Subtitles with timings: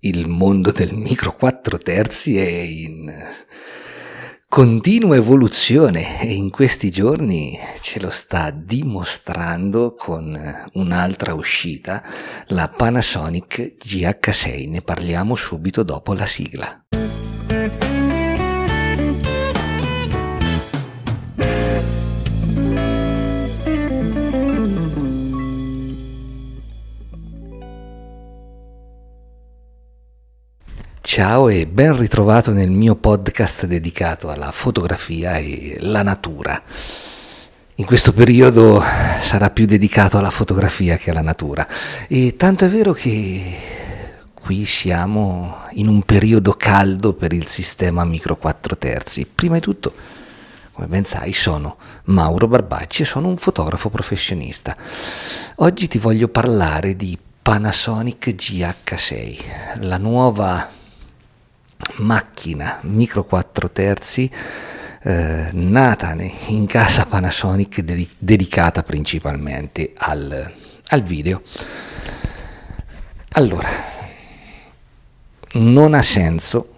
[0.00, 3.12] il mondo del micro 4 terzi è in
[4.48, 10.38] continua evoluzione e in questi giorni ce lo sta dimostrando con
[10.74, 12.02] un'altra uscita,
[12.46, 14.70] la Panasonic GH6.
[14.70, 16.86] Ne parliamo subito dopo la sigla.
[31.16, 36.62] Ciao e ben ritrovato nel mio podcast dedicato alla fotografia e la natura.
[37.76, 38.82] In questo periodo
[39.22, 41.66] sarà più dedicato alla fotografia che alla natura
[42.06, 43.42] e tanto è vero che
[44.34, 49.26] qui siamo in un periodo caldo per il sistema micro 4 terzi.
[49.26, 49.94] Prima di tutto,
[50.72, 54.76] come ben sai, sono Mauro Barbacci e sono un fotografo professionista.
[55.54, 60.84] Oggi ti voglio parlare di Panasonic GH6, la nuova
[61.96, 64.30] macchina micro 4 terzi
[65.02, 66.16] eh, nata
[66.48, 70.52] in casa Panasonic ded- dedicata principalmente al,
[70.88, 71.42] al video.
[73.30, 73.68] Allora,
[75.52, 76.74] non ha senso,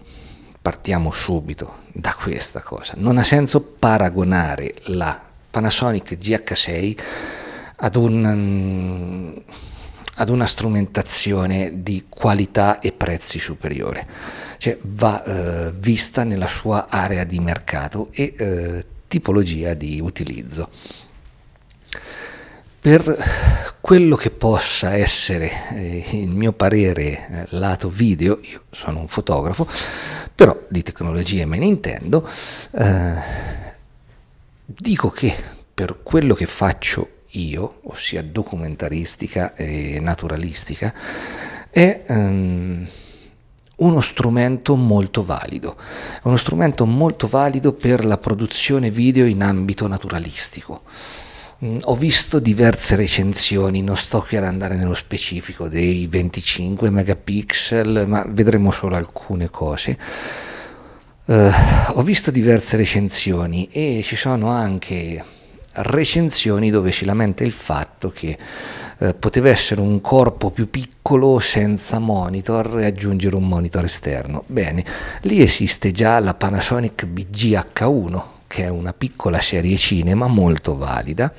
[0.61, 5.19] partiamo subito da questa cosa, non ha senso paragonare la
[5.49, 6.97] Panasonic GH6
[7.77, 9.41] ad un
[10.19, 14.05] ad una strumentazione di qualità e prezzi superiore,
[14.57, 20.69] cioè va eh, vista nella sua area di mercato e eh, tipologia di utilizzo.
[22.81, 29.07] Per quello che possa essere eh, il mio parere eh, lato video, io sono un
[29.07, 29.67] fotografo,
[30.35, 32.27] però di tecnologie me ne intendo,
[32.71, 33.13] eh,
[34.65, 35.33] dico che
[35.73, 40.93] per quello che faccio io, ossia documentaristica e naturalistica,
[41.69, 42.87] è um,
[43.77, 45.75] uno strumento molto valido,
[46.23, 50.81] uno strumento molto valido per la produzione video in ambito naturalistico.
[51.63, 58.05] Mm, ho visto diverse recensioni, non sto qui ad andare nello specifico dei 25 megapixel,
[58.07, 59.97] ma vedremo solo alcune cose.
[61.25, 61.51] Uh,
[61.93, 65.23] ho visto diverse recensioni e ci sono anche
[65.71, 68.37] recensioni dove si lamenta il fatto che
[68.97, 74.43] eh, poteva essere un corpo più piccolo senza monitor e aggiungere un monitor esterno.
[74.47, 74.83] Bene,
[75.21, 81.31] lì esiste già la Panasonic BGH1 che è una piccola serie cinema molto valida.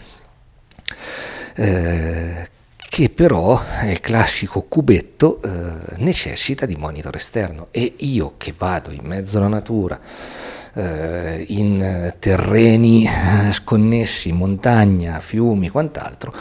[1.55, 2.49] Eh,
[2.89, 8.91] che però è il classico cubetto eh, necessita di monitor esterno e io che vado
[8.91, 10.01] in mezzo alla natura
[10.75, 16.35] eh, in terreni eh, sconnessi, montagna, fiumi, quant'altro,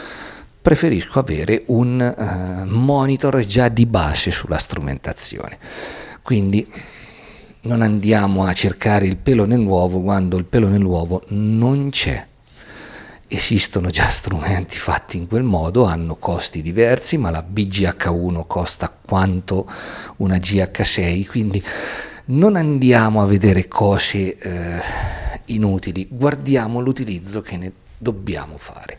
[0.60, 5.58] preferisco avere un uh, monitor già di base sulla strumentazione.
[6.22, 6.66] Quindi
[7.62, 12.26] non andiamo a cercare il pelo nell'uovo quando il pelo nell'uovo non c'è.
[13.26, 19.70] Esistono già strumenti fatti in quel modo, hanno costi diversi, ma la BGH1 costa quanto
[20.16, 21.62] una GH6, quindi
[22.30, 24.80] non andiamo a vedere cose eh,
[25.46, 28.98] inutili, guardiamo l'utilizzo che ne dobbiamo fare.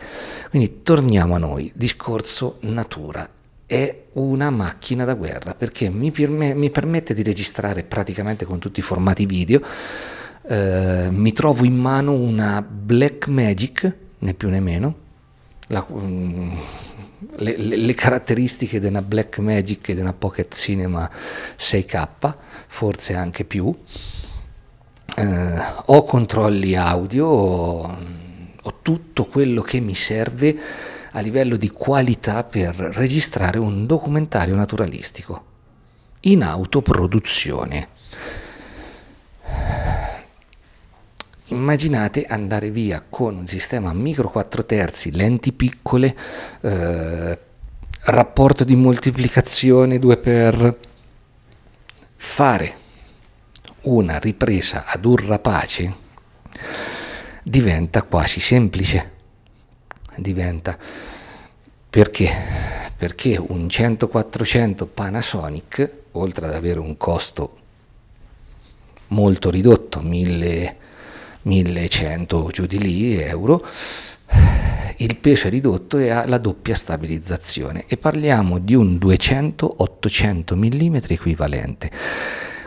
[0.49, 3.27] Quindi torniamo a noi, discorso natura.
[3.65, 8.79] È una macchina da guerra perché mi, perme- mi permette di registrare praticamente con tutti
[8.79, 9.61] i formati video.
[10.47, 14.95] Eh, mi trovo in mano una Black Magic, né più né meno,
[15.67, 16.59] la, um,
[17.37, 21.09] le, le, le, caratteristiche di una Black Magic e di una Pocket Cinema
[21.57, 22.33] 6K,
[22.67, 23.75] forse anche più.
[25.15, 27.97] Eh, ho controlli audio, ho,
[28.61, 30.57] ho tutto quello che mi serve
[31.11, 35.45] a livello di qualità per registrare un documentario naturalistico
[36.21, 37.89] in autoproduzione.
[41.51, 46.15] Immaginate andare via con un sistema micro 4 terzi, lenti piccole,
[46.61, 47.39] eh,
[48.03, 50.77] rapporto di moltiplicazione 2 per
[52.15, 52.75] fare
[53.81, 55.95] una ripresa ad un rapace
[57.43, 59.11] diventa quasi semplice.
[60.15, 60.77] Diventa
[61.89, 62.31] perché?
[62.95, 67.57] Perché un 100-400 Panasonic, oltre ad avere un costo
[69.07, 70.77] molto ridotto, 1000
[71.43, 73.65] 1100 giù di lì euro,
[74.97, 80.97] il peso è ridotto e ha la doppia stabilizzazione e parliamo di un 200-800 mm
[81.07, 81.91] equivalente.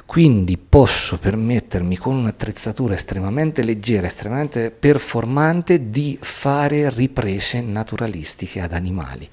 [0.05, 9.29] Quindi posso permettermi con un'attrezzatura estremamente leggera, estremamente performante di fare riprese naturalistiche ad animali.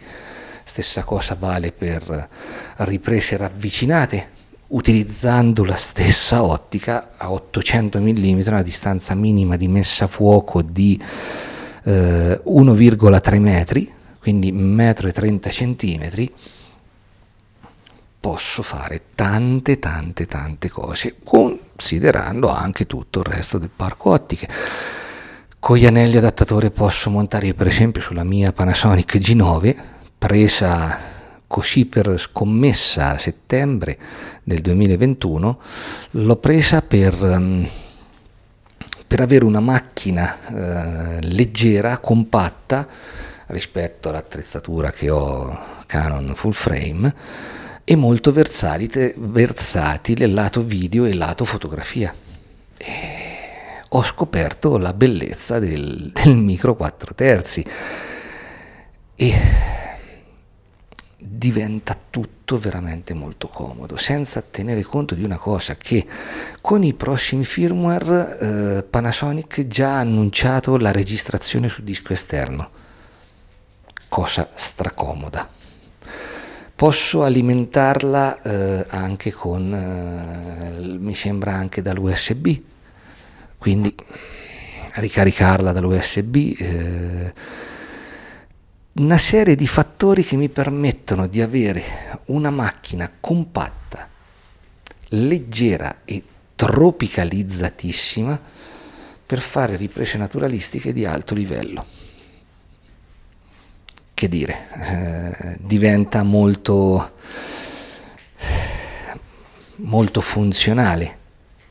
[0.63, 2.29] Stessa cosa vale per
[2.77, 4.29] riprese ravvicinate,
[4.71, 11.01] utilizzando la stessa ottica a 800 mm, una distanza minima di messa a fuoco di
[11.83, 16.31] eh, 1,3 metri, quindi 1,30 m,
[18.19, 24.47] posso fare tante tante tante cose, considerando anche tutto il resto del parco ottiche.
[25.59, 29.75] Con gli anelli adattatore posso montare per esempio sulla mia Panasonic G9,
[30.17, 31.10] presa
[31.51, 33.98] così per scommessa a settembre
[34.42, 35.59] del 2021,
[36.12, 37.68] l'ho presa per, um,
[39.06, 42.88] per avere una macchina uh, leggera, compatta
[43.48, 47.13] rispetto all'attrezzatura che ho Canon full frame
[47.83, 52.15] e molto versatile, versatile lato video e lato fotografia.
[52.77, 52.95] E
[53.89, 57.65] ho scoperto la bellezza del, del micro 4 terzi
[59.15, 59.80] e
[61.23, 66.06] diventa tutto veramente molto comodo, senza tenere conto di una cosa che
[66.62, 72.69] con i prossimi firmware eh, Panasonic già ha annunciato la registrazione su disco esterno,
[74.09, 75.47] cosa stracomoda.
[76.75, 82.50] Posso alimentarla eh, anche con, eh, mi sembra anche dall'USB,
[83.59, 83.95] quindi
[84.95, 86.35] ricaricarla dall'USB.
[88.93, 94.09] Una serie di fattori che mi permettono di avere una macchina compatta,
[95.09, 96.21] leggera e
[96.55, 98.38] tropicalizzatissima
[99.25, 101.85] per fare riprese naturalistiche di alto livello.
[104.13, 107.13] Che dire, eh, diventa molto,
[109.77, 111.17] molto funzionale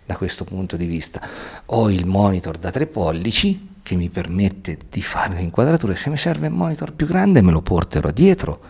[0.07, 1.21] da questo punto di vista.
[1.67, 5.97] Ho il monitor da 3 pollici che mi permette di fare le inquadrature.
[5.97, 8.61] Se mi serve un monitor più grande me lo porterò dietro,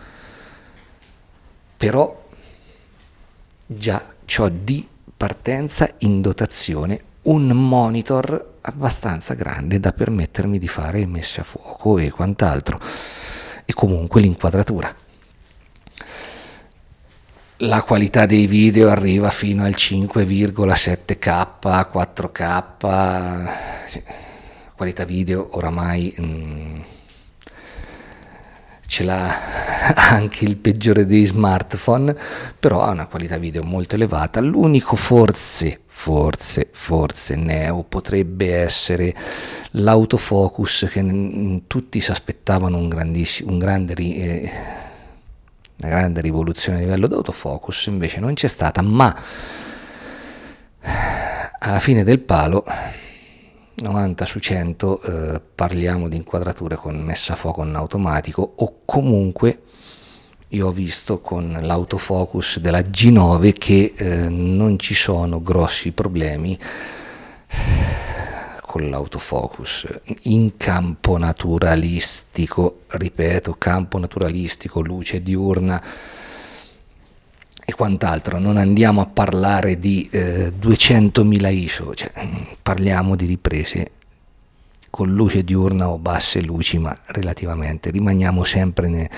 [1.77, 2.27] però
[3.65, 4.03] già
[4.37, 11.43] ho di partenza in dotazione un monitor abbastanza grande da permettermi di fare messe a
[11.43, 12.79] fuoco e quant'altro.
[13.65, 14.93] E comunque l'inquadratura.
[17.57, 22.63] La qualità dei video arriva fino al 5,7k 4k
[24.81, 26.79] qualità video oramai mh, mm,
[28.87, 32.17] ce l'ha anche il peggiore dei smartphone,
[32.59, 34.39] però ha una qualità video molto elevata.
[34.39, 39.13] L'unico forse, forse, forse Neo potrebbe essere
[39.73, 43.93] l'autofocus che n- tutti si aspettavano un, grandissimo, un grande...
[43.93, 44.51] Ri- eh,
[45.77, 49.15] una grande rivoluzione a livello d'autofocus, invece non c'è stata, ma
[51.59, 52.65] alla fine del palo
[53.81, 59.63] 90 su 100 eh, parliamo di inquadrature con messa a fuoco in automatico o comunque
[60.49, 66.59] io ho visto con l'autofocus della G9 che eh, non ci sono grossi problemi
[68.71, 69.85] con l'autofocus.
[70.23, 75.81] In campo naturalistico, ripeto, campo naturalistico, luce diurna
[77.63, 82.11] e quant'altro, non andiamo a parlare di eh, 200.000 ISO, cioè,
[82.61, 83.91] parliamo di riprese
[84.89, 87.89] con luce diurna o basse luci, ma relativamente.
[87.89, 89.09] Rimaniamo sempre ne,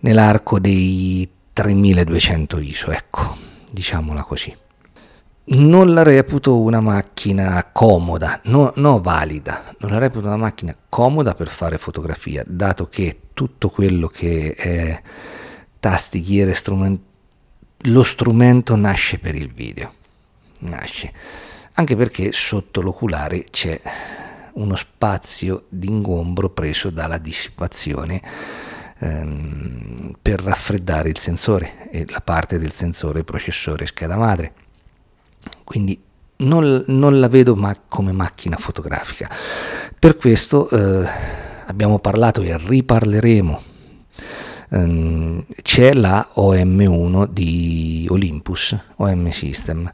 [0.00, 3.36] nell'arco dei 3200 ISO, ecco,
[3.70, 4.54] diciamola così.
[5.50, 11.34] Non la reputo una macchina comoda, no, no valida, non la reputo una macchina comoda
[11.34, 15.00] per fare fotografia, dato che tutto quello che è
[15.80, 17.07] tastichiere strumento
[17.82, 19.92] lo strumento nasce per il video,
[20.60, 21.12] nasce,
[21.74, 23.80] anche perché sotto l'oculare c'è
[24.54, 28.20] uno spazio di ingombro preso dalla dissipazione
[28.98, 34.52] ehm, per raffreddare il sensore e la parte del sensore processore scheda madre.
[35.62, 36.02] Quindi
[36.38, 39.30] non, non la vedo ma come macchina fotografica.
[39.96, 41.08] Per questo eh,
[41.66, 43.67] abbiamo parlato e riparleremo
[44.70, 49.92] um, c'è la OM1 di Olympus, OM System.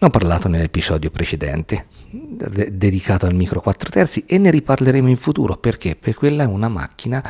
[0.00, 5.16] Ne ho parlato nell'episodio precedente de- dedicato al micro 4 terzi e ne riparleremo in
[5.16, 5.96] futuro perché?
[5.96, 7.22] Perché quella è una macchina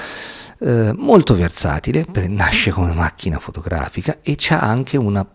[0.60, 5.26] eh, molto versatile, nasce come macchina fotografica e ha anche una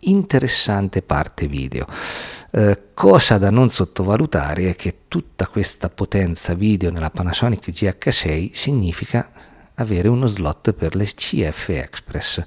[0.00, 1.86] interessante parte video.
[2.50, 9.30] Eh, cosa da non sottovalutare è che tutta questa potenza video nella Panasonic GH6 significa
[9.78, 12.46] avere uno slot per le CF Express.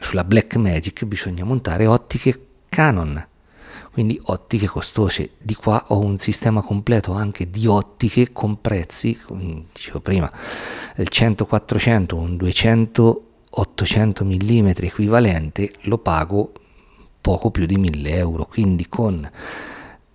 [0.00, 3.22] sulla Black Magic bisogna montare ottiche Canon.
[3.92, 5.32] Quindi ottiche costose.
[5.36, 10.32] Di qua ho un sistema completo anche di ottiche con prezzi come dicevo prima
[10.96, 12.38] il 100-400 un
[13.56, 16.52] 200-800 mm equivalente lo pago
[17.20, 19.28] poco più di 1000 euro quindi con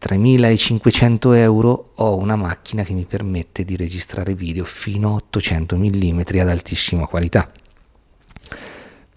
[0.01, 6.21] 3500 euro ho una macchina che mi permette di registrare video fino a 800 mm
[6.39, 7.51] ad altissima qualità.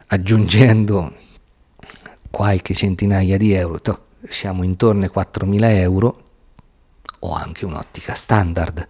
[0.08, 1.14] Aggiungendo
[2.28, 3.80] qualche centinaia di euro,
[4.28, 6.24] siamo intorno ai 4000 euro,
[7.20, 8.86] ho anche un'ottica standard,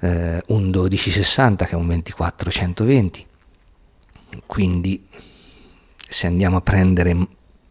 [0.00, 3.24] eh, un 1260 che è un 24-120,
[4.46, 5.06] quindi
[6.08, 7.16] se andiamo a prendere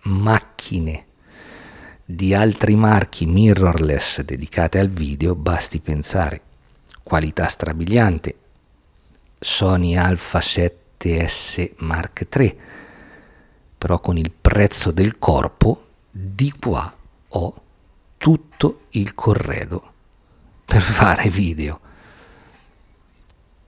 [0.03, 1.05] macchine
[2.05, 6.41] di altri marchi mirrorless dedicate al video, basti pensare
[7.03, 8.35] qualità strabiliante
[9.39, 12.59] Sony Alpha 7S Mark III,
[13.77, 16.95] però con il prezzo del corpo di qua
[17.27, 17.61] ho
[18.17, 19.93] tutto il corredo
[20.65, 21.79] per fare video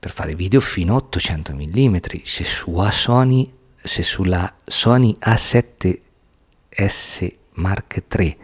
[0.09, 8.03] per fare video fino a 800 mm se su Sony se sulla Sony A7S Mark
[8.11, 8.37] III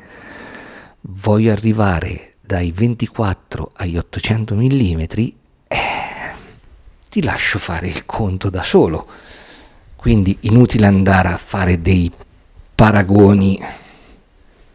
[1.02, 5.00] voglio arrivare dai 24 agli 800 mm,
[5.68, 6.34] eh,
[7.10, 9.08] ti lascio fare il conto da solo.
[9.96, 12.12] Quindi inutile andare a fare dei
[12.76, 13.60] paragoni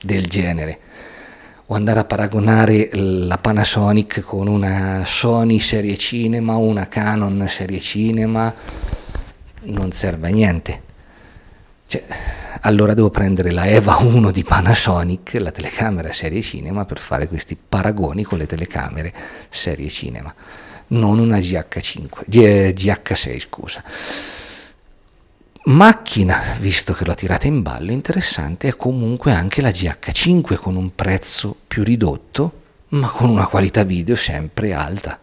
[0.02, 0.80] del genere
[1.72, 8.52] o andare a paragonare la Panasonic con una Sony serie cinema una Canon serie cinema
[9.62, 10.82] non serve a niente.
[11.86, 12.04] Cioè,
[12.62, 17.56] allora devo prendere la EVA 1 di Panasonic, la telecamera serie cinema, per fare questi
[17.56, 19.12] paragoni con le telecamere
[19.48, 20.32] serie cinema,
[20.88, 23.82] non una GH5, GH6 scusa.
[25.62, 30.94] Macchina, visto che l'ho tirata in ballo, interessante è comunque anche la GH5 con un
[30.94, 32.52] prezzo più ridotto,
[32.88, 35.20] ma con una qualità video sempre alta.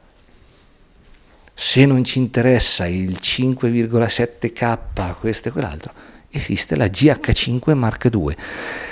[1.56, 5.91] Se non ci interessa il 5,7K, questo e quell'altro,
[6.29, 8.36] esiste la GH5 Mark II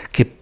[0.09, 0.35] che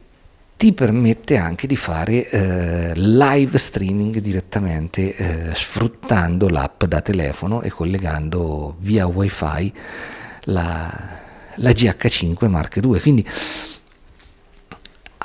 [0.55, 7.69] ti permette anche di fare eh, live streaming direttamente eh, sfruttando l'app da telefono e
[7.69, 9.73] collegando via wifi
[10.45, 10.91] la,
[11.55, 12.99] la GH5 Mark II.
[12.99, 13.27] Quindi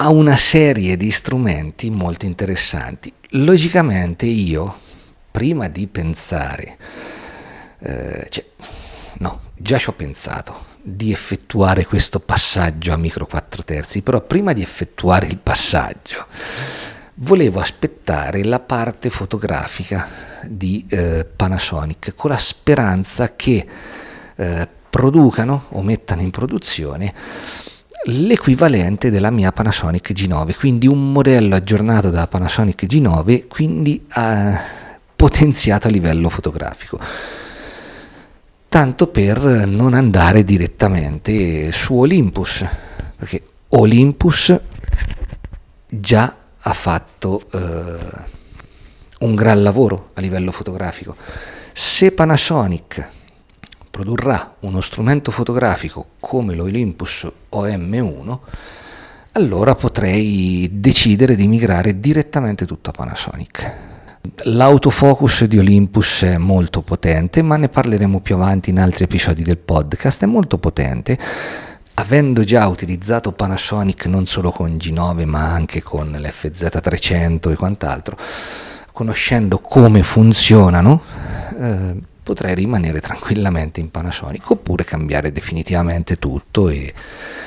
[0.01, 3.13] ha una serie di strumenti molto interessanti.
[3.31, 4.79] Logicamente io,
[5.31, 6.77] prima di pensare,
[7.81, 8.45] eh, cioè,
[9.19, 14.53] no, già ci ho pensato, di effettuare questo passaggio a micro 4 terzi, però prima
[14.53, 16.27] di effettuare il passaggio
[17.21, 20.09] volevo aspettare la parte fotografica
[20.45, 23.67] di eh, Panasonic con la speranza che
[24.37, 27.15] eh, producano o mettano in produzione
[28.07, 34.59] l'equivalente della mia Panasonic G9, quindi un modello aggiornato dalla Panasonic G9, quindi eh,
[35.15, 36.99] potenziato a livello fotografico
[38.69, 42.67] tanto per non andare direttamente su Olympus,
[43.17, 44.59] perché Olympus
[45.87, 47.97] già ha fatto eh,
[49.21, 51.15] un gran lavoro a livello fotografico.
[51.73, 53.17] Se Panasonic
[53.99, 58.39] produrrà uno strumento fotografico come l'Olympus OM1,
[59.33, 63.73] allora potrei decidere di migrare direttamente tutto a Panasonic.
[64.45, 69.59] L'autofocus di Olympus è molto potente, ma ne parleremo più avanti in altri episodi del
[69.59, 70.23] podcast.
[70.23, 71.19] È molto potente,
[71.95, 78.17] avendo già utilizzato Panasonic non solo con G9 ma anche con l'FZ300 e quant'altro,
[78.93, 81.03] conoscendo come funzionano,
[81.59, 86.93] eh, potrei rimanere tranquillamente in Panasonic oppure cambiare definitivamente tutto e,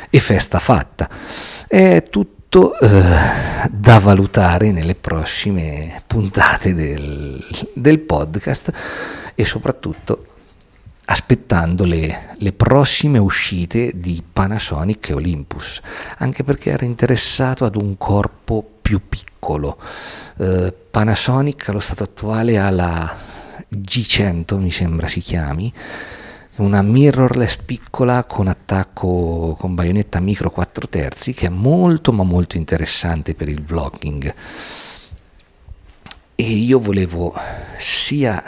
[0.09, 1.07] e festa fatta.
[1.67, 3.03] È tutto eh,
[3.69, 7.45] da valutare nelle prossime puntate del,
[7.75, 8.73] del podcast
[9.35, 10.25] e soprattutto
[11.05, 15.79] aspettando le, le, prossime uscite di Panasonic e Olympus,
[16.17, 19.77] anche perché ero interessato ad un corpo più piccolo.
[20.37, 23.29] Eh, Panasonic allo stato attuale ha la
[23.73, 25.73] G100, mi sembra si chiami,
[26.57, 32.57] una mirrorless piccola con attacco con baionetta micro 4 terzi che è molto ma molto
[32.57, 34.35] interessante per il vlogging
[36.35, 37.33] e io volevo
[37.77, 38.43] sia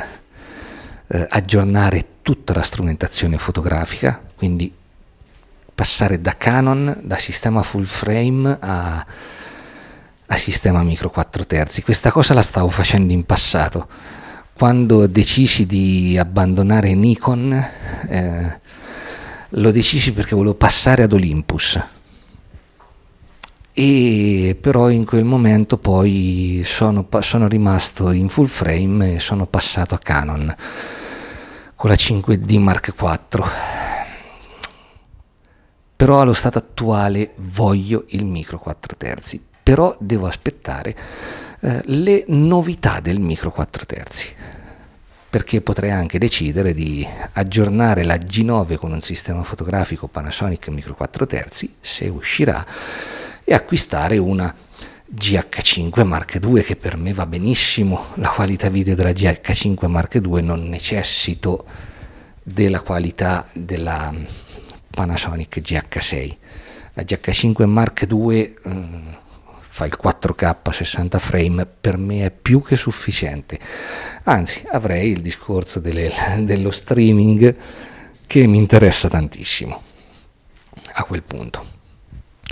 [1.07, 4.73] eh, aggiornare tutta la strumentazione fotografica, quindi
[5.75, 9.05] passare da Canon, da sistema full frame a,
[10.25, 11.83] a sistema micro 4 terzi.
[11.83, 13.87] Questa cosa la stavo facendo in passato.
[14.53, 17.51] Quando decisi di abbandonare Nikon,
[18.07, 18.59] eh,
[19.49, 21.81] lo decisi perché volevo passare ad Olympus.
[23.73, 29.95] E però in quel momento poi sono, sono rimasto in full frame e sono passato
[29.95, 30.55] a Canon
[31.75, 33.51] con la 5D Mark IV.
[35.95, 40.95] Però allo stato attuale voglio il micro 4 terzi, però devo aspettare
[41.63, 44.35] eh, le novità del micro 4 terzi
[45.29, 51.25] perché potrei anche decidere di aggiornare la G9 con un sistema fotografico Panasonic micro 4
[51.25, 52.65] terzi se uscirà
[53.45, 54.53] e acquistare una
[55.15, 60.41] GH5 Mark II che per me va benissimo, la qualità video della GH5 Mark II
[60.41, 61.65] non necessito
[62.43, 64.13] della qualità della
[64.89, 66.35] Panasonic GH6.
[66.95, 69.07] La GH5 Mark II mm,
[69.73, 73.57] fa il 4K 60 frame, per me è più che sufficiente.
[74.25, 76.11] Anzi, avrei il discorso delle,
[76.45, 77.55] dello streaming
[78.27, 79.81] che mi interessa tantissimo
[80.93, 81.65] a quel punto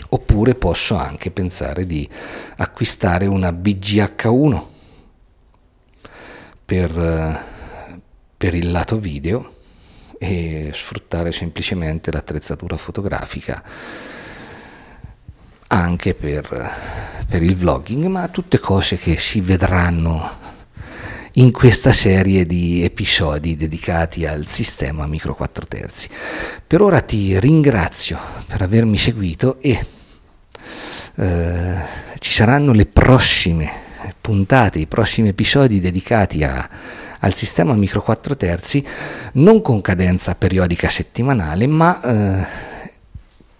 [0.10, 2.10] oppure posso anche pensare di
[2.58, 4.64] acquistare una BGH1
[6.66, 7.46] per,
[8.36, 9.58] per il lato video
[10.18, 13.64] e sfruttare semplicemente l'attrezzatura fotografica
[15.72, 16.72] anche per,
[17.28, 20.40] per il vlogging, ma tutte cose che si vedranno
[21.36, 26.10] in questa serie di episodi dedicati al sistema micro 4 terzi.
[26.68, 29.86] Per ora ti ringrazio per avermi seguito e
[31.16, 31.76] eh,
[32.20, 33.72] ci saranno le prossime
[34.20, 36.70] puntate, i prossimi episodi dedicati a,
[37.20, 38.86] al sistema micro 4 terzi,
[39.34, 42.70] non con cadenza periodica settimanale, ma eh,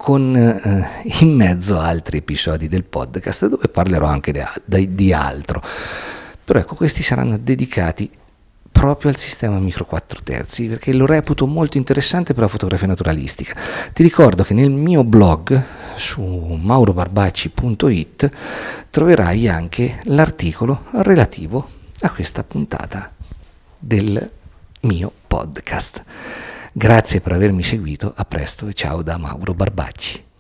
[0.02, 0.90] con eh,
[1.22, 4.34] in mezzo altri episodi del podcast dove parlerò anche
[4.66, 5.62] di, di altro.
[6.44, 8.10] Però ecco, questi saranno dedicati
[8.72, 13.56] proprio al sistema micro 4 terzi perché lo reputo molto interessante per la fotografia naturalistica.
[13.94, 15.64] Ti ricordo che nel mio blog
[15.98, 18.32] su maurobarbacci.it
[18.90, 23.14] troverai anche l'articolo relativo a questa puntata
[23.78, 24.32] del
[24.80, 26.04] mio podcast.
[26.74, 30.31] Grazie per avermi seguito, a presto e ciao da Mauro Barbacci.